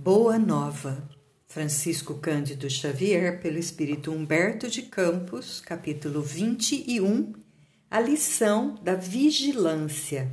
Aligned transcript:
Boa 0.00 0.38
Nova, 0.38 1.10
Francisco 1.48 2.14
Cândido 2.14 2.70
Xavier, 2.70 3.40
pelo 3.42 3.58
Espírito 3.58 4.12
Humberto 4.12 4.70
de 4.70 4.82
Campos, 4.82 5.60
capítulo 5.60 6.22
21, 6.22 7.32
a 7.90 7.98
lição 7.98 8.76
da 8.80 8.94
vigilância. 8.94 10.30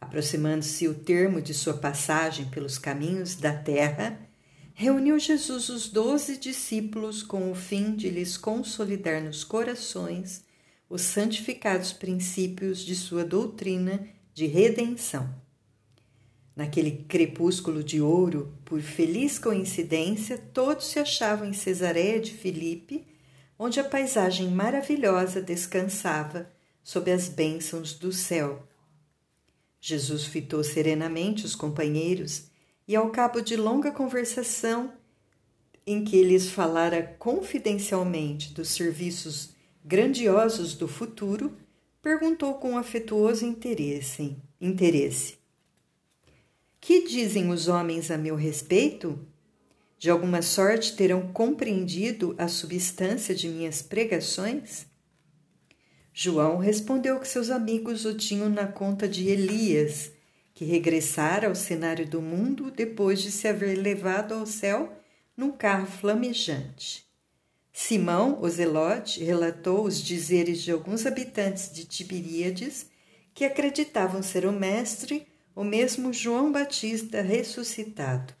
Aproximando-se 0.00 0.88
o 0.88 0.94
termo 0.94 1.40
de 1.40 1.54
sua 1.54 1.74
passagem 1.74 2.46
pelos 2.46 2.76
caminhos 2.76 3.36
da 3.36 3.56
terra, 3.56 4.18
reuniu 4.74 5.16
Jesus 5.16 5.68
os 5.68 5.88
doze 5.88 6.36
discípulos 6.36 7.22
com 7.22 7.52
o 7.52 7.54
fim 7.54 7.94
de 7.94 8.10
lhes 8.10 8.36
consolidar 8.36 9.22
nos 9.22 9.44
corações 9.44 10.44
os 10.88 11.02
santificados 11.02 11.92
princípios 11.92 12.80
de 12.80 12.96
sua 12.96 13.24
doutrina 13.24 14.08
de 14.34 14.46
redenção. 14.46 15.32
Naquele 16.60 17.06
crepúsculo 17.08 17.82
de 17.82 18.02
ouro, 18.02 18.52
por 18.66 18.82
feliz 18.82 19.38
coincidência, 19.38 20.36
todos 20.36 20.88
se 20.88 20.98
achavam 20.98 21.48
em 21.48 21.54
Cesareia 21.54 22.20
de 22.20 22.34
Filipe, 22.34 23.06
onde 23.58 23.80
a 23.80 23.84
paisagem 23.84 24.50
maravilhosa 24.50 25.40
descansava 25.40 26.50
sob 26.84 27.10
as 27.10 27.30
bênçãos 27.30 27.94
do 27.94 28.12
céu. 28.12 28.62
Jesus 29.80 30.26
fitou 30.26 30.62
serenamente 30.62 31.46
os 31.46 31.54
companheiros 31.54 32.50
e, 32.86 32.94
ao 32.94 33.08
cabo 33.08 33.40
de 33.40 33.56
longa 33.56 33.90
conversação, 33.90 34.92
em 35.86 36.04
que 36.04 36.22
lhes 36.22 36.50
falara 36.50 37.16
confidencialmente 37.18 38.52
dos 38.52 38.68
serviços 38.68 39.54
grandiosos 39.82 40.74
do 40.74 40.86
futuro, 40.86 41.56
perguntou 42.02 42.52
com 42.56 42.76
afetuoso 42.76 43.46
interesse: 43.46 44.36
interesse 44.60 45.39
que 46.80 47.06
dizem 47.06 47.50
os 47.50 47.68
homens 47.68 48.10
a 48.10 48.16
meu 48.16 48.34
respeito? 48.34 49.18
De 49.98 50.08
alguma 50.08 50.40
sorte 50.40 50.96
terão 50.96 51.30
compreendido 51.30 52.34
a 52.38 52.48
substância 52.48 53.34
de 53.34 53.48
minhas 53.48 53.82
pregações? 53.82 54.86
João 56.12 56.56
respondeu 56.56 57.20
que 57.20 57.28
seus 57.28 57.50
amigos 57.50 58.04
o 58.06 58.14
tinham 58.14 58.48
na 58.48 58.66
conta 58.66 59.06
de 59.06 59.28
Elias, 59.28 60.10
que 60.54 60.64
regressara 60.64 61.48
ao 61.48 61.54
cenário 61.54 62.06
do 62.06 62.22
mundo 62.22 62.70
depois 62.70 63.20
de 63.20 63.30
se 63.30 63.46
haver 63.46 63.76
levado 63.76 64.34
ao 64.34 64.46
céu 64.46 64.90
num 65.36 65.52
carro 65.52 65.86
flamejante. 65.86 67.06
Simão, 67.72 68.42
o 68.42 68.48
Zelote, 68.48 69.22
relatou 69.22 69.84
os 69.84 70.02
dizeres 70.02 70.62
de 70.62 70.70
alguns 70.70 71.06
habitantes 71.06 71.72
de 71.72 71.84
Tiberíades 71.84 72.86
que 73.32 73.44
acreditavam 73.44 74.22
ser 74.22 74.44
o 74.44 74.52
mestre 74.52 75.29
o 75.60 75.64
mesmo 75.64 76.10
João 76.10 76.50
Batista 76.50 77.20
ressuscitado. 77.20 78.32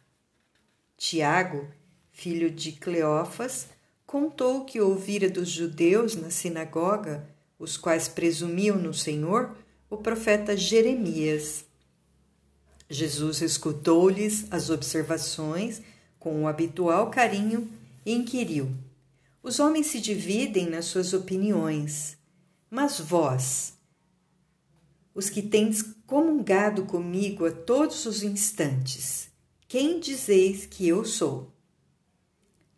Tiago, 0.96 1.68
filho 2.10 2.50
de 2.50 2.72
Cleófas, 2.72 3.66
contou 4.06 4.64
que 4.64 4.80
ouvira 4.80 5.28
dos 5.28 5.50
judeus 5.50 6.16
na 6.16 6.30
sinagoga, 6.30 7.28
os 7.58 7.76
quais 7.76 8.08
presumiam 8.08 8.78
no 8.78 8.94
Senhor, 8.94 9.54
o 9.90 9.98
profeta 9.98 10.56
Jeremias. 10.56 11.66
Jesus 12.88 13.42
escutou-lhes 13.42 14.46
as 14.50 14.70
observações 14.70 15.82
com 16.18 16.44
o 16.44 16.48
habitual 16.48 17.10
carinho 17.10 17.70
e 18.06 18.14
inquiriu: 18.14 18.70
Os 19.42 19.60
homens 19.60 19.88
se 19.88 20.00
dividem 20.00 20.70
nas 20.70 20.86
suas 20.86 21.12
opiniões, 21.12 22.16
mas 22.70 22.98
vós, 22.98 23.74
os 25.14 25.28
que 25.28 25.42
tendes 25.42 25.82
comungado 26.10 26.86
comigo 26.86 27.46
a 27.46 27.52
todos 27.52 28.04
os 28.04 28.24
instantes. 28.24 29.30
Quem 29.68 30.00
dizeis 30.00 30.66
que 30.66 30.88
eu 30.88 31.04
sou? 31.04 31.52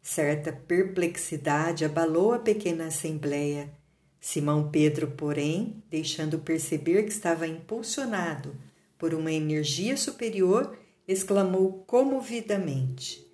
Certa 0.03 0.53
perplexidade 0.53 1.83
abalou 1.83 2.35
a 2.35 2.39
pequena 2.39 2.89
assembleia. 2.89 3.73
Simão 4.21 4.69
Pedro, 4.71 5.13
porém, 5.13 5.83
deixando 5.89 6.41
perceber 6.41 7.05
que 7.05 7.09
estava 7.09 7.47
impulsionado 7.47 8.55
por 8.99 9.15
uma 9.15 9.33
energia 9.33 9.97
superior, 9.97 10.77
exclamou 11.09 11.85
comovidamente: 11.87 13.27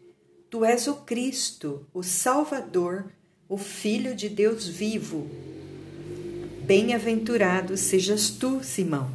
Tu 0.49 0.65
és 0.65 0.87
o 0.87 0.95
Cristo, 0.99 1.85
o 1.93 2.05
Salvador, 2.05 3.11
o 3.49 3.59
Filho 3.59 4.15
de 4.15 4.29
Deus 4.29 4.65
vivo. 4.65 5.29
Bem-aventurado 6.65 7.77
sejas 7.77 8.31
tu, 8.31 8.63
Simão, 8.63 9.11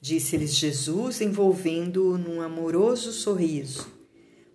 disse-lhes 0.00 0.54
Jesus, 0.54 1.20
envolvendo-o 1.20 2.16
num 2.16 2.40
amoroso 2.40 3.12
sorriso, 3.12 3.92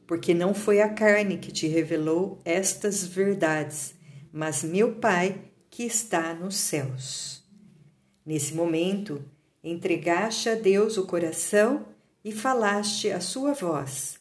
porque 0.07 0.33
não 0.33 0.53
foi 0.53 0.81
a 0.81 0.89
carne 0.89 1.37
que 1.37 1.51
te 1.51 1.67
revelou 1.67 2.39
estas 2.45 3.05
verdades, 3.05 3.95
mas 4.31 4.63
meu 4.63 4.95
Pai 4.95 5.41
que 5.69 5.83
está 5.83 6.33
nos 6.33 6.55
céus. 6.55 7.43
Nesse 8.25 8.53
momento, 8.53 9.23
entregaste 9.63 10.49
a 10.49 10.55
Deus 10.55 10.97
o 10.97 11.05
coração 11.05 11.85
e 12.23 12.31
falaste 12.31 13.11
a 13.11 13.19
sua 13.19 13.53
voz. 13.53 14.19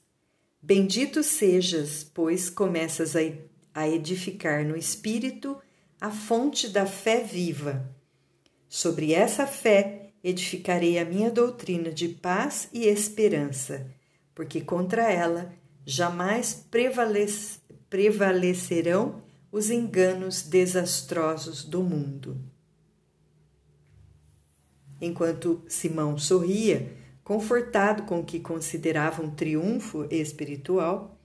Bendito 0.60 1.22
sejas, 1.22 2.02
pois 2.02 2.48
começas 2.48 3.14
a 3.74 3.88
edificar 3.88 4.64
no 4.64 4.76
Espírito 4.76 5.56
a 6.00 6.10
fonte 6.10 6.68
da 6.68 6.86
fé 6.86 7.20
viva. 7.20 7.88
Sobre 8.68 9.12
essa 9.12 9.46
fé 9.46 10.01
edificarei 10.22 10.98
a 10.98 11.04
minha 11.04 11.30
doutrina 11.30 11.90
de 11.90 12.08
paz 12.08 12.68
e 12.72 12.86
esperança, 12.86 13.90
porque 14.34 14.60
contra 14.60 15.10
ela 15.10 15.52
jamais 15.84 16.54
prevalece, 16.70 17.58
prevalecerão 17.90 19.22
os 19.50 19.68
enganos 19.68 20.42
desastrosos 20.42 21.64
do 21.64 21.82
mundo. 21.82 22.40
Enquanto 25.00 25.62
Simão 25.66 26.16
sorria, 26.16 26.92
confortado 27.24 28.04
com 28.04 28.20
o 28.20 28.24
que 28.24 28.38
considerava 28.38 29.22
um 29.22 29.30
triunfo 29.30 30.06
espiritual, 30.10 31.18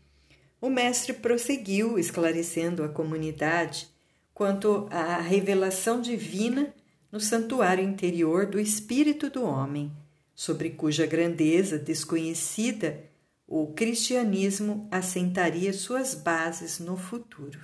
o 0.59 0.69
mestre 0.69 1.13
prosseguiu 1.13 1.99
esclarecendo 1.99 2.83
à 2.83 2.89
comunidade 2.89 3.87
quanto 4.33 4.87
à 4.89 5.19
revelação 5.19 6.01
divina 6.01 6.73
no 7.17 7.21
santuário 7.21 7.83
interior 7.83 8.45
do 8.45 8.59
espírito 8.59 9.27
do 9.27 9.43
homem, 9.43 9.91
sobre 10.35 10.69
cuja 10.69 11.03
grandeza 11.07 11.79
desconhecida 11.79 13.03
o 13.47 13.73
cristianismo 13.73 14.87
assentaria 14.91 15.73
suas 15.73 16.13
bases 16.13 16.77
no 16.77 16.95
futuro. 16.95 17.59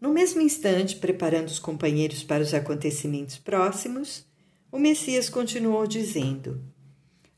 No 0.00 0.12
mesmo 0.12 0.40
instante, 0.40 0.96
preparando 0.96 1.46
os 1.46 1.60
companheiros 1.60 2.24
para 2.24 2.42
os 2.42 2.52
acontecimentos 2.52 3.38
próximos, 3.38 4.26
o 4.72 4.78
Messias 4.78 5.30
continuou 5.30 5.86
dizendo: 5.86 6.60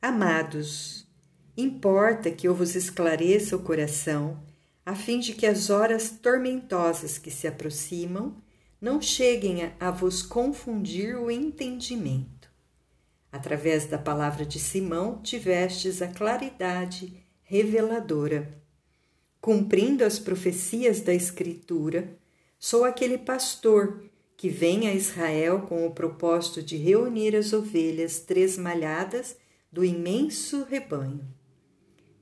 Amados, 0.01 1.07
importa 1.55 2.31
que 2.31 2.49
eu 2.49 2.55
vos 2.55 2.75
esclareça 2.75 3.57
o 3.57 3.63
coração 3.63 4.43
a 4.85 4.95
fim 4.95 5.21
de 5.21 5.35
que 5.35 5.47
as 5.47 5.71
horas 5.71 6.11
tormentosas 6.11 7.19
que 7.19 7.31
se 7.31 7.47
aproximam 7.47 8.37
não 8.81 9.01
cheguem 9.01 9.65
a, 9.65 9.73
a 9.79 9.91
vos 9.91 10.23
confundir 10.23 11.17
o 11.17 11.31
entendimento. 11.31 12.51
Através 13.31 13.87
da 13.87 13.99
palavra 13.99 14.45
de 14.45 14.59
Simão 14.59 15.21
tivestes 15.23 16.03
a 16.03 16.09
claridade 16.09 17.25
reveladora. 17.43 18.61
Cumprindo 19.41 20.05
as 20.05 20.19
profecias 20.19 21.01
da 21.01 21.15
Escritura, 21.15 22.17
sou 22.59 22.85
aquele 22.85 23.19
pastor 23.19 24.03
que 24.37 24.49
vem 24.49 24.89
a 24.89 24.95
Israel 24.95 25.63
com 25.63 25.87
o 25.87 25.93
propósito 25.93 26.63
de 26.63 26.77
reunir 26.77 27.37
as 27.37 27.53
ovelhas 27.53 28.21
tresmalhadas 28.21 29.37
do 29.71 29.85
imenso 29.85 30.65
rebanho. 30.65 31.29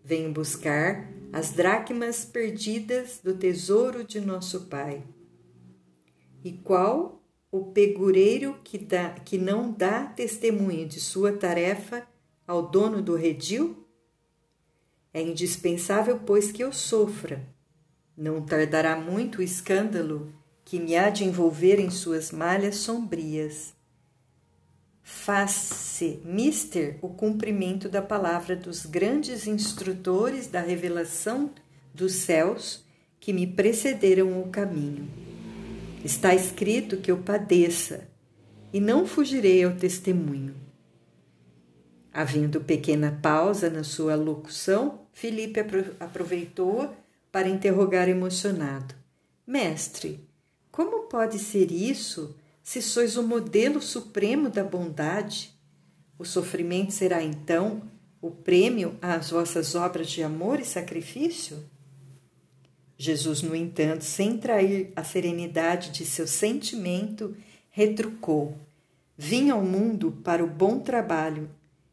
Venho 0.05 0.33
buscar 0.33 1.13
as 1.33 1.53
dracmas 1.53 2.25
perdidas 2.25 3.21
do 3.23 3.35
tesouro 3.35 4.05
de 4.05 4.21
nosso 4.21 4.67
Pai. 4.67 5.05
E 6.43 6.53
qual 6.53 7.23
o 7.51 7.73
pegureiro 7.73 8.59
que, 8.65 8.79
dá, 8.79 9.11
que 9.11 9.37
não 9.37 9.71
dá 9.73 10.07
testemunho 10.07 10.87
de 10.87 11.01
sua 11.01 11.33
tarefa 11.33 12.07
ao 12.47 12.69
dono 12.69 13.03
do 13.03 13.15
redil? 13.15 13.87
É 15.13 15.23
indispensável, 15.23 16.21
pois, 16.25 16.53
que 16.53 16.63
eu 16.63 16.73
sofra. 16.73 17.47
Não 18.17 18.45
tardará 18.45 18.97
muito 18.97 19.39
o 19.39 19.43
escândalo 19.43 20.33
que 20.65 20.79
me 20.79 20.97
há 20.97 21.09
de 21.09 21.25
envolver 21.25 21.79
em 21.79 21.91
suas 21.91 22.31
malhas 22.31 22.77
sombrias 22.77 23.78
faz-se 25.09 26.21
mister 26.23 26.99
o 27.01 27.09
cumprimento 27.09 27.89
da 27.89 28.03
palavra 28.03 28.55
dos 28.55 28.85
grandes 28.85 29.47
instrutores 29.47 30.49
da 30.49 30.61
revelação 30.61 31.51
dos 31.95 32.13
céus 32.13 32.85
que 33.19 33.33
me 33.33 33.47
precederam 33.47 34.39
o 34.39 34.51
caminho. 34.51 35.09
Está 36.05 36.35
escrito 36.35 36.99
que 36.99 37.11
eu 37.11 37.17
padeça 37.23 38.07
e 38.71 38.81
não 38.81 39.07
fugirei 39.07 39.65
ao 39.65 39.73
testemunho. 39.73 40.55
Havendo 42.13 42.61
pequena 42.61 43.19
pausa 43.23 43.71
na 43.71 43.85
sua 43.85 44.15
locução, 44.15 45.07
Felipe 45.11 45.59
aproveitou 45.99 46.95
para 47.33 47.49
interrogar 47.49 48.11
emocionado: 48.11 48.95
Mestre, 49.47 50.21
como 50.71 51.09
pode 51.09 51.39
ser 51.39 51.73
isso 51.73 52.37
se 52.69 52.83
sois 52.83 53.17
o 53.17 53.23
modelo 53.23 53.81
supremo 53.81 54.51
da 54.51 54.63
bondade? 54.63 55.59
O 56.19 56.25
sofrimento 56.27 56.93
será 56.93 57.23
então 57.23 57.81
o 58.21 58.31
prêmio 58.31 58.95
às 59.01 59.31
vossas 59.31 59.75
obras 59.75 60.11
de 60.11 60.23
amor 60.23 60.61
e 60.61 60.67
sacrifício? 60.67 61.65
Jesus, 62.99 63.41
no 63.41 63.57
entanto, 63.57 64.05
sem 64.05 64.37
trair 64.37 64.93
a 64.95 65.03
serenidade 65.03 65.93
de 65.93 66.05
seu 66.05 66.27
sentimento, 66.27 67.35
retrucou: 67.71 68.55
Vim 69.17 69.49
ao 69.49 69.63
mundo 69.63 70.21
para 70.23 70.45
o 70.45 70.47
bom 70.47 70.79
trabalho 70.79 71.49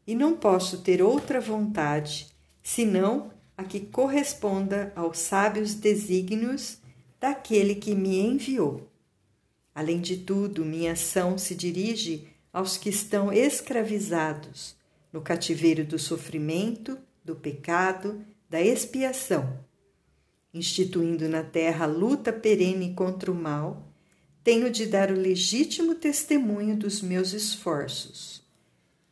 e 0.06 0.14
não 0.14 0.36
posso 0.36 0.82
ter 0.82 1.00
outra 1.00 1.40
vontade 1.40 2.26
senão 2.62 3.30
a 3.56 3.64
que 3.64 3.80
corresponda 3.80 4.92
aos 4.94 5.20
sábios 5.20 5.72
desígnios 5.72 6.76
daquele 7.18 7.76
que 7.76 7.94
me 7.94 8.18
enviou. 8.18 8.86
Além 9.76 10.00
de 10.00 10.16
tudo, 10.16 10.64
minha 10.64 10.92
ação 10.92 11.36
se 11.36 11.54
dirige 11.54 12.26
aos 12.50 12.78
que 12.78 12.88
estão 12.88 13.30
escravizados 13.30 14.74
no 15.12 15.20
cativeiro 15.20 15.84
do 15.84 15.98
sofrimento, 15.98 16.96
do 17.22 17.36
pecado, 17.36 18.24
da 18.48 18.58
expiação. 18.58 19.62
Instituindo 20.54 21.28
na 21.28 21.42
terra 21.42 21.84
a 21.84 21.88
luta 21.88 22.32
perene 22.32 22.94
contra 22.94 23.30
o 23.30 23.34
mal, 23.34 23.92
tenho 24.42 24.70
de 24.70 24.86
dar 24.86 25.10
o 25.10 25.14
legítimo 25.14 25.94
testemunho 25.94 26.74
dos 26.74 27.02
meus 27.02 27.34
esforços. 27.34 28.42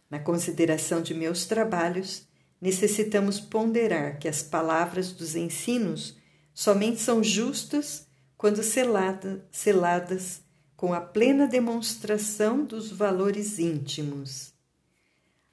Na 0.09 0.19
consideração 0.19 1.03
de 1.03 1.13
meus 1.13 1.45
trabalhos, 1.45 2.27
necessitamos 2.59 3.39
ponderar 3.39 4.19
que 4.19 4.29
as 4.29 4.43
palavras 4.43 5.13
dos 5.13 5.37
ensinos 5.37 6.17
somente 6.55 7.03
são 7.03 7.23
justas 7.23 8.07
quando 8.35 8.63
selada, 8.63 9.47
seladas 9.51 10.43
com 10.77 10.93
a 10.93 11.01
plena 11.01 11.47
demonstração 11.47 12.65
dos 12.65 12.91
valores 12.91 13.59
íntimos. 13.59 14.53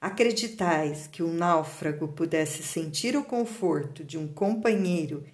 Acreditais 0.00 1.06
que 1.06 1.22
um 1.22 1.32
náufrago 1.32 2.08
pudesse 2.08 2.62
sentir 2.62 3.16
o 3.16 3.24
conforto 3.24 4.02
de 4.02 4.18
um 4.18 4.26
companheiro 4.26 5.24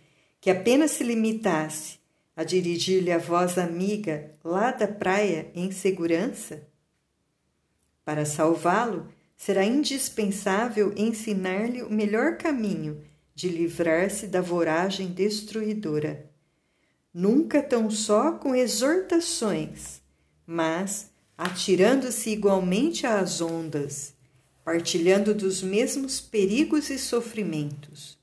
que 0.41 0.51
apenas 0.51 0.91
se 0.91 1.05
limitasse 1.05 1.99
a 2.37 2.45
dirigir-lhe 2.45 3.11
a 3.11 3.19
voz 3.19 3.59
amiga 3.59 4.31
lá 4.45 4.71
da 4.71 4.87
praia 4.87 5.51
em 5.55 5.73
segurança? 5.73 6.69
Para 8.05 8.25
salvá-lo, 8.25 9.09
será 9.37 9.65
indispensável 9.65 10.93
ensinar-lhe 10.97 11.83
o 11.83 11.91
melhor 11.91 12.37
caminho 12.37 13.03
de 13.35 13.49
livrar-se 13.49 14.27
da 14.27 14.41
voragem 14.41 15.09
destruidora. 15.09 16.28
Nunca 17.13 17.63
tão 17.63 17.91
só 17.91 18.33
com 18.33 18.55
exortações, 18.55 20.03
mas 20.47 21.11
atirando-se 21.37 22.31
igualmente 22.31 23.07
às 23.07 23.41
ondas, 23.41 24.15
partilhando 24.65 25.35
dos 25.35 25.63
mesmos 25.63 26.21
perigos 26.21 26.91
e 26.91 26.99
sofrimentos. 26.99 28.19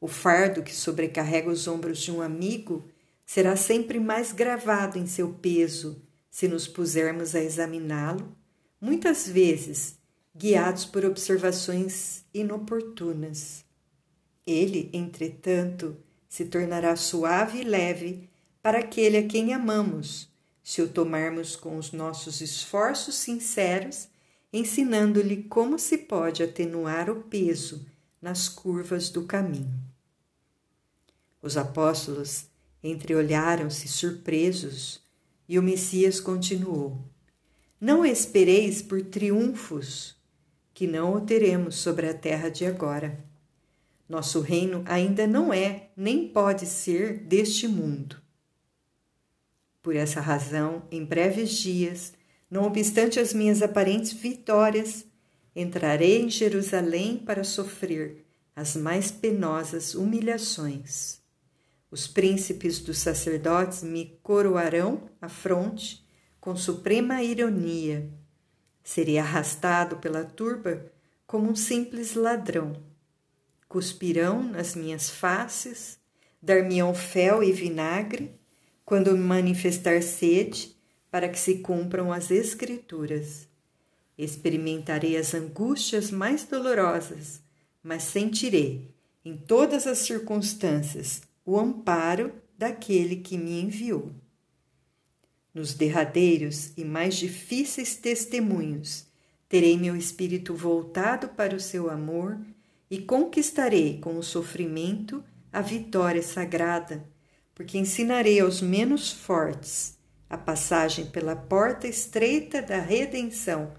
O 0.00 0.06
fardo 0.06 0.62
que 0.62 0.74
sobrecarrega 0.74 1.50
os 1.50 1.66
ombros 1.66 1.98
de 1.98 2.12
um 2.12 2.22
amigo 2.22 2.84
será 3.24 3.56
sempre 3.56 3.98
mais 3.98 4.30
gravado 4.30 4.98
em 4.98 5.06
seu 5.06 5.30
peso 5.32 6.00
se 6.30 6.46
nos 6.46 6.68
pusermos 6.68 7.34
a 7.34 7.42
examiná-lo, 7.42 8.36
muitas 8.80 9.26
vezes 9.26 9.98
guiados 10.36 10.84
por 10.84 11.04
observações 11.04 12.24
inoportunas. 12.32 13.64
Ele, 14.46 14.90
entretanto, 14.92 15.96
se 16.36 16.44
tornará 16.44 16.94
suave 16.96 17.62
e 17.62 17.64
leve 17.64 18.28
para 18.60 18.80
aquele 18.80 19.16
a 19.16 19.26
quem 19.26 19.54
amamos, 19.54 20.28
se 20.62 20.82
o 20.82 20.88
tomarmos 20.88 21.56
com 21.56 21.78
os 21.78 21.92
nossos 21.92 22.42
esforços 22.42 23.14
sinceros, 23.14 24.06
ensinando-lhe 24.52 25.44
como 25.44 25.78
se 25.78 25.96
pode 25.96 26.42
atenuar 26.42 27.08
o 27.08 27.22
peso 27.22 27.86
nas 28.20 28.50
curvas 28.50 29.08
do 29.08 29.24
caminho. 29.24 29.80
Os 31.40 31.56
apóstolos 31.56 32.44
entreolharam-se 32.84 33.88
surpresos 33.88 35.00
e 35.48 35.58
o 35.58 35.62
Messias 35.62 36.20
continuou: 36.20 37.00
Não 37.80 38.04
espereis 38.04 38.82
por 38.82 39.00
triunfos 39.00 40.14
que 40.74 40.86
não 40.86 41.14
o 41.14 41.20
teremos 41.22 41.76
sobre 41.76 42.06
a 42.06 42.12
terra 42.12 42.50
de 42.50 42.66
agora. 42.66 43.25
Nosso 44.08 44.40
reino 44.40 44.82
ainda 44.86 45.26
não 45.26 45.52
é, 45.52 45.90
nem 45.96 46.28
pode 46.28 46.66
ser, 46.66 47.18
deste 47.18 47.66
mundo. 47.66 48.20
Por 49.82 49.96
essa 49.96 50.20
razão, 50.20 50.82
em 50.90 51.04
breves 51.04 51.50
dias, 51.50 52.12
não 52.50 52.64
obstante 52.64 53.18
as 53.18 53.32
minhas 53.32 53.62
aparentes 53.62 54.12
vitórias, 54.12 55.04
entrarei 55.54 56.22
em 56.22 56.30
Jerusalém 56.30 57.18
para 57.18 57.42
sofrer 57.42 58.24
as 58.54 58.76
mais 58.76 59.10
penosas 59.10 59.94
humilhações. 59.94 61.20
Os 61.90 62.06
príncipes 62.06 62.78
dos 62.80 62.98
sacerdotes 62.98 63.82
me 63.82 64.18
coroarão 64.22 65.08
a 65.20 65.28
fronte 65.28 66.04
com 66.40 66.54
suprema 66.56 67.22
ironia 67.22 68.10
Seria 68.86 69.22
arrastado 69.22 69.96
pela 69.96 70.22
turba 70.24 70.92
como 71.26 71.50
um 71.50 71.56
simples 71.56 72.14
ladrão. 72.14 72.80
Cuspirão 73.68 74.42
nas 74.42 74.74
minhas 74.74 75.10
faces, 75.10 75.98
dar-me-ão 76.40 76.94
fel 76.94 77.42
e 77.42 77.52
vinagre, 77.52 78.32
quando 78.84 79.12
me 79.12 79.18
manifestar 79.18 80.02
sede, 80.02 80.76
para 81.10 81.28
que 81.28 81.38
se 81.38 81.58
cumpram 81.58 82.12
as 82.12 82.30
Escrituras. 82.30 83.48
Experimentarei 84.16 85.16
as 85.16 85.34
angústias 85.34 86.10
mais 86.10 86.44
dolorosas, 86.44 87.40
mas 87.82 88.04
sentirei, 88.04 88.94
em 89.24 89.36
todas 89.36 89.86
as 89.86 89.98
circunstâncias, 89.98 91.22
o 91.44 91.58
amparo 91.58 92.32
daquele 92.56 93.16
que 93.16 93.36
me 93.36 93.60
enviou. 93.60 94.10
Nos 95.52 95.74
derradeiros 95.74 96.72
e 96.76 96.84
mais 96.84 97.16
difíceis 97.16 97.96
testemunhos, 97.96 99.06
terei 99.48 99.76
meu 99.76 99.96
espírito 99.96 100.54
voltado 100.54 101.28
para 101.30 101.56
o 101.56 101.60
seu 101.60 101.90
amor 101.90 102.38
e 102.90 102.98
conquistarei 102.98 103.98
com 103.98 104.16
o 104.16 104.22
sofrimento 104.22 105.22
a 105.52 105.60
vitória 105.60 106.22
sagrada, 106.22 107.04
porque 107.54 107.78
ensinarei 107.78 108.40
aos 108.40 108.60
menos 108.60 109.12
fortes 109.12 109.98
a 110.28 110.36
passagem 110.36 111.06
pela 111.06 111.34
porta 111.34 111.86
estreita 111.86 112.60
da 112.60 112.78
redenção, 112.78 113.72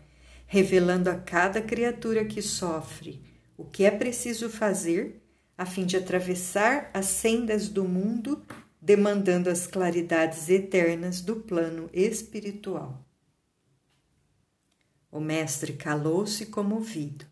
revelando 0.46 1.10
a 1.10 1.16
cada 1.16 1.62
criatura 1.62 2.26
que 2.26 2.42
sofre 2.42 3.22
o 3.58 3.66
que 3.66 3.84
é 3.86 3.92
preciso 3.92 4.50
fazer 4.50 5.22
a 5.58 5.66
fim 5.66 5.86
de 5.86 5.98
atravessar 5.98 6.92
as 6.94 7.08
sendas 7.08 7.68
do 7.68 7.84
mundo 7.84 8.46
demandando 8.80 9.50
as 9.50 9.66
claridades 9.66 10.48
eternas 10.50 11.20
do 11.20 11.38
plano 11.38 11.90
espiritual. 11.92 13.04
O 15.12 15.20
mestre 15.20 15.74
calou-se 15.74 16.46
comovido. 16.46 17.26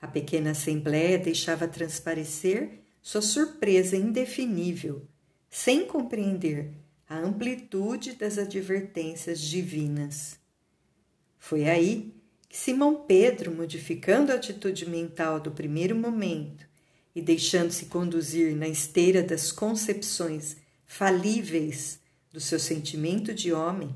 A 0.00 0.06
pequena 0.06 0.52
assembléia 0.52 1.18
deixava 1.18 1.66
transparecer 1.66 2.80
sua 3.02 3.22
surpresa 3.22 3.96
indefinível, 3.96 5.06
sem 5.50 5.86
compreender 5.86 6.72
a 7.08 7.18
amplitude 7.18 8.12
das 8.12 8.38
advertências 8.38 9.40
divinas. 9.40 10.38
Foi 11.38 11.64
aí 11.68 12.14
que 12.48 12.56
Simão 12.56 13.04
Pedro, 13.06 13.50
modificando 13.52 14.30
a 14.30 14.34
atitude 14.34 14.88
mental 14.88 15.40
do 15.40 15.50
primeiro 15.50 15.96
momento 15.96 16.66
e 17.14 17.22
deixando-se 17.22 17.86
conduzir 17.86 18.54
na 18.54 18.68
esteira 18.68 19.22
das 19.22 19.50
concepções 19.50 20.56
falíveis 20.84 22.00
do 22.30 22.40
seu 22.40 22.58
sentimento 22.58 23.34
de 23.34 23.52
homem, 23.52 23.94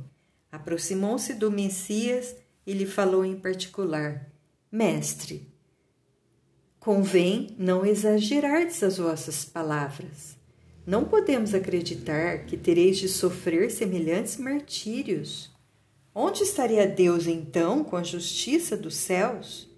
aproximou-se 0.51 1.35
do 1.35 1.51
Messias 1.51 2.35
e 2.67 2.73
lhe 2.73 2.87
falou 2.87 3.25
em 3.25 3.39
particular: 3.39 4.31
Mestre, 4.71 5.52
convém 6.83 7.55
não 7.57 7.87
exagerardes 7.87 8.83
as 8.83 8.99
vossas 8.99 9.45
palavras. 9.45 10.37
Não 10.85 11.05
podemos 11.05 11.55
acreditar 11.55 12.45
que 12.45 12.57
tereis 12.57 12.99
de 12.99 13.09
sofrer 13.09 13.71
semelhantes 13.71 14.37
martírios. 14.37 15.49
Onde 16.13 16.43
estaria 16.43 16.85
Deus 16.85 17.29
então 17.29 17.85
com 17.85 17.95
a 17.95 18.03
justiça 18.03 18.77
dos 18.77 18.97
céus? 18.97 19.71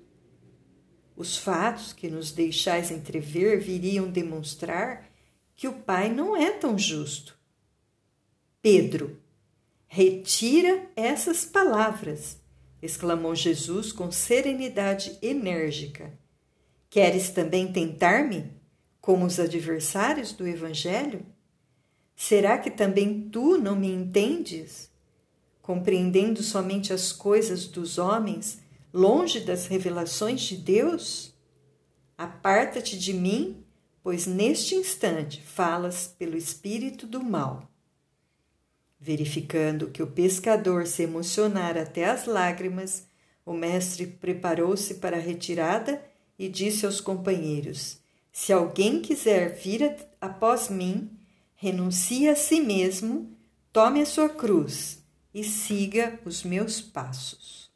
Os 1.14 1.36
fatos 1.36 1.92
que 1.92 2.08
nos 2.08 2.32
deixais 2.32 2.90
entrever 2.90 3.60
viriam 3.60 4.10
demonstrar 4.10 5.06
que 5.54 5.68
o 5.68 5.74
pai 5.74 6.10
não 6.10 6.34
é 6.34 6.52
tão 6.52 6.78
justo. 6.78 7.38
Pedro, 8.62 9.20
retira 9.86 10.86
essas 10.96 11.44
palavras. 11.44 12.38
exclamou 12.80 13.34
Jesus 13.34 13.92
com 13.92 14.10
serenidade 14.10 15.18
enérgica. 15.20 16.23
Queres 16.94 17.30
também 17.30 17.72
tentar-me, 17.72 18.52
como 19.00 19.26
os 19.26 19.40
adversários 19.40 20.30
do 20.30 20.46
Evangelho? 20.46 21.26
Será 22.14 22.56
que 22.56 22.70
também 22.70 23.28
tu 23.30 23.58
não 23.58 23.74
me 23.74 23.92
entendes? 23.92 24.92
Compreendendo 25.60 26.40
somente 26.40 26.92
as 26.92 27.10
coisas 27.10 27.66
dos 27.66 27.98
homens, 27.98 28.60
longe 28.92 29.40
das 29.40 29.66
revelações 29.66 30.42
de 30.42 30.56
Deus? 30.56 31.34
Aparta-te 32.16 32.96
de 32.96 33.12
mim, 33.12 33.64
pois 34.00 34.24
neste 34.24 34.76
instante 34.76 35.42
falas 35.42 36.06
pelo 36.16 36.36
espírito 36.36 37.08
do 37.08 37.20
mal. 37.24 37.68
Verificando 39.00 39.90
que 39.90 40.00
o 40.00 40.06
pescador 40.06 40.86
se 40.86 41.02
emocionara 41.02 41.82
até 41.82 42.04
as 42.04 42.26
lágrimas, 42.26 43.08
o 43.44 43.52
mestre 43.52 44.06
preparou-se 44.06 44.94
para 44.94 45.16
a 45.16 45.20
retirada 45.20 46.00
e 46.38 46.48
disse 46.48 46.86
aos 46.86 47.00
companheiros: 47.00 47.98
Se 48.32 48.52
alguém 48.52 49.00
quiser 49.00 49.54
vir 49.54 49.96
após 50.20 50.68
mim, 50.68 51.10
renuncie 51.54 52.28
a 52.28 52.36
si 52.36 52.60
mesmo, 52.60 53.30
tome 53.72 54.02
a 54.02 54.06
sua 54.06 54.28
cruz 54.28 55.02
e 55.32 55.42
siga 55.42 56.20
os 56.24 56.42
meus 56.42 56.80
passos. 56.80 57.70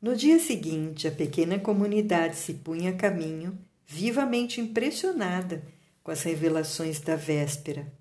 No 0.00 0.16
dia 0.16 0.38
seguinte, 0.38 1.06
a 1.06 1.10
pequena 1.10 1.58
comunidade 1.58 2.34
se 2.36 2.54
punha 2.54 2.90
a 2.90 2.96
caminho, 2.96 3.58
vivamente 3.86 4.58
impressionada 4.58 5.62
com 6.02 6.10
as 6.10 6.22
revelações 6.22 7.00
da 7.00 7.16
véspera. 7.16 7.92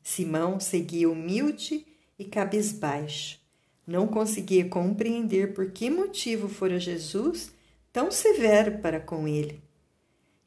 Simão 0.00 0.60
seguia 0.60 1.10
humilde 1.10 1.84
e 2.16 2.24
cabisbaixo. 2.24 3.39
Não 3.90 4.06
conseguia 4.06 4.68
compreender 4.68 5.52
por 5.52 5.72
que 5.72 5.90
motivo 5.90 6.48
fora 6.48 6.78
Jesus 6.78 7.52
tão 7.92 8.10
severo 8.10 8.78
para 8.78 9.00
com 9.00 9.26
ele. 9.26 9.60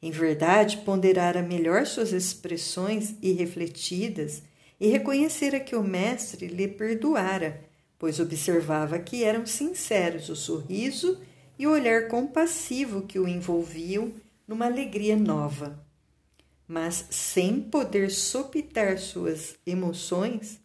Em 0.00 0.10
verdade, 0.10 0.78
ponderara 0.78 1.42
melhor 1.42 1.84
suas 1.84 2.12
expressões 2.12 3.14
irrefletidas 3.20 4.42
e 4.80 4.88
reconhecera 4.88 5.60
que 5.60 5.76
o 5.76 5.82
Mestre 5.82 6.46
lhe 6.46 6.66
perdoara 6.66 7.60
pois 8.04 8.20
observava 8.20 8.98
que 8.98 9.24
eram 9.24 9.46
sinceros 9.46 10.28
o 10.28 10.36
sorriso 10.36 11.20
e 11.58 11.66
o 11.66 11.70
olhar 11.70 12.08
compassivo 12.08 13.02
que 13.02 13.18
o 13.18 13.26
envolviam 13.26 14.12
numa 14.46 14.66
alegria 14.66 15.16
nova. 15.16 15.82
Mas, 16.68 17.06
sem 17.08 17.62
poder 17.62 18.10
sopitar 18.10 18.98
suas 18.98 19.56
emoções, 19.66 20.60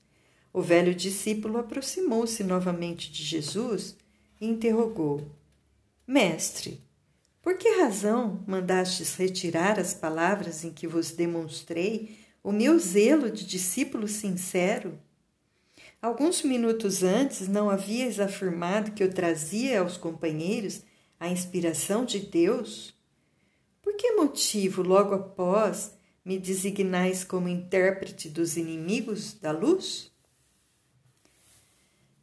o 0.52 0.62
velho 0.62 0.94
discípulo 0.94 1.58
aproximou-se 1.58 2.44
novamente 2.44 3.12
de 3.12 3.24
Jesus 3.24 3.96
e 4.40 4.48
interrogou: 4.48 5.30
Mestre, 6.08 6.82
por 7.42 7.58
que 7.58 7.80
razão 7.80 8.44
mandastes 8.48 9.16
retirar 9.16 9.80
as 9.80 9.94
palavras 9.94 10.64
em 10.64 10.72
que 10.72 10.88
vos 10.88 11.12
demonstrei 11.12 12.18
o 12.44 12.52
meu 12.52 12.78
zelo 12.80 13.30
de 13.30 13.46
discípulo 13.46 14.08
sincero? 14.08 15.00
Alguns 16.02 16.44
minutos 16.44 17.04
antes 17.04 17.48
não 17.48 17.70
havias 17.70 18.20
afirmado 18.20 18.92
que 18.92 19.04
eu 19.04 19.14
trazia 19.14 19.82
aos 19.82 19.98
companheiros 19.98 20.82
a 21.20 21.30
inspiração 21.30 22.06
de 22.06 22.20
Deus? 22.20 22.94
Por 23.82 23.96
que 23.96 24.14
motivo, 24.14 24.82
logo 24.82 25.14
após, 25.14 25.92
me 26.24 26.40
designais 26.40 27.24
como 27.24 27.50
intérprete 27.50 28.30
dos 28.30 28.56
inimigos 28.56 29.34
da 29.34 29.52
luz? 29.52 30.12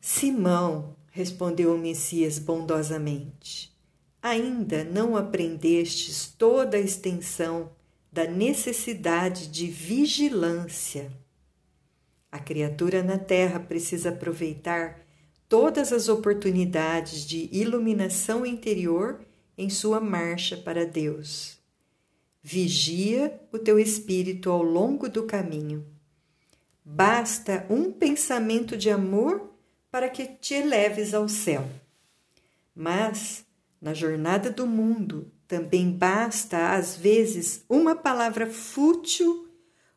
Simão, 0.09 0.95
respondeu 1.11 1.75
o 1.75 1.79
Messias 1.79 2.39
bondosamente, 2.39 3.77
ainda 4.23 4.85
não 4.85 5.17
aprendestes 5.17 6.33
toda 6.39 6.77
a 6.77 6.81
extensão 6.81 7.73
da 8.13 8.25
necessidade 8.25 9.49
de 9.49 9.67
vigilância. 9.67 11.11
A 12.31 12.39
criatura 12.39 13.03
na 13.03 13.19
Terra 13.19 13.59
precisa 13.59 14.11
aproveitar 14.11 15.05
todas 15.49 15.93
as 15.93 16.09
oportunidades 16.09 17.27
de 17.27 17.49
iluminação 17.51 18.47
interior 18.47 19.21
em 19.59 19.69
sua 19.69 19.99
marcha 19.99 20.57
para 20.57 20.87
Deus. 20.87 21.59
Vigia 22.41 23.41
o 23.51 23.59
teu 23.59 23.77
espírito 23.77 24.53
ao 24.53 24.63
longo 24.63 25.09
do 25.09 25.25
caminho. 25.25 25.85
Basta 26.85 27.67
um 27.69 27.91
pensamento 27.91 28.77
de 28.77 28.89
amor 28.89 29.56
para 29.97 30.11
que 30.11 30.27
te 30.27 30.53
eleves 30.53 31.15
ao 31.15 31.27
céu. 31.27 31.67
Mas, 32.75 33.47
na 33.81 33.95
jornada 33.95 34.51
do 34.51 34.67
mundo, 34.67 35.33
também 35.49 35.91
basta, 35.91 36.75
às 36.75 36.95
vezes, 36.95 37.65
uma 37.67 37.97
palavra 37.97 38.47
fútil 38.47 39.49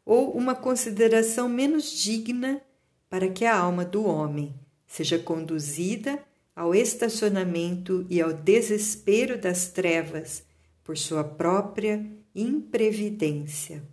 ou 0.05 0.31
uma 0.31 0.55
consideração 0.55 1.49
menos 1.49 1.91
digna 1.91 2.61
para 3.09 3.27
que 3.27 3.43
a 3.43 3.57
alma 3.57 3.83
do 3.83 4.05
homem 4.05 4.55
seja 4.87 5.19
conduzida 5.19 6.17
ao 6.55 6.73
estacionamento 6.73 8.07
e 8.09 8.21
ao 8.21 8.31
desespero 8.31 9.37
das 9.37 9.67
trevas 9.67 10.43
por 10.81 10.97
sua 10.97 11.25
própria 11.25 12.09
imprevidência. 12.33 13.83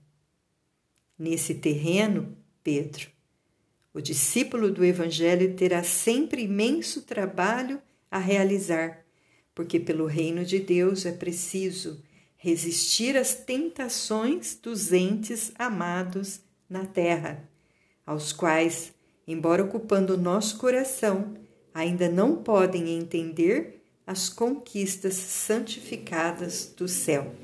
Nesse 1.19 1.53
terreno, 1.53 2.37
Pedro, 2.63 3.16
o 3.97 4.03
discípulo 4.03 4.71
do 4.71 4.85
Evangelho 4.85 5.55
terá 5.55 5.83
sempre 5.83 6.43
imenso 6.43 7.01
trabalho 7.01 7.81
a 8.11 8.19
realizar, 8.19 9.07
porque 9.55 9.81
pelo 9.81 10.05
reino 10.05 10.45
de 10.45 10.59
Deus 10.59 11.07
é 11.07 11.13
preciso 11.13 12.03
resistir 12.37 13.17
às 13.17 13.35
tentações 13.35 14.55
dos 14.63 14.93
entes 14.93 15.51
amados 15.59 16.41
na 16.69 16.85
terra, 16.85 17.49
aos 18.05 18.35
quais, 18.35 18.93
embora 19.27 19.65
ocupando 19.65 20.19
nosso 20.19 20.59
coração, 20.59 21.33
ainda 21.73 22.07
não 22.07 22.37
podem 22.37 22.99
entender 22.99 23.83
as 24.07 24.29
conquistas 24.29 25.15
santificadas 25.15 26.71
do 26.77 26.87
céu. 26.87 27.35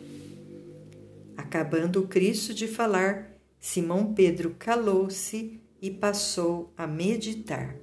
Acabando 1.35 2.01
o 2.01 2.07
Cristo 2.07 2.53
de 2.53 2.69
falar, 2.69 3.31
Simão 3.59 4.13
Pedro 4.13 4.55
calou-se 4.59 5.62
e 5.83 5.91
passou 5.91 6.73
a 6.79 6.87
meditar. 6.87 7.77